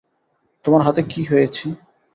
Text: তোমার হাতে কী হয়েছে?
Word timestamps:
তোমার 0.65 0.81
হাতে 0.85 1.01
কী 1.11 1.21
হয়েছে? 1.23 1.65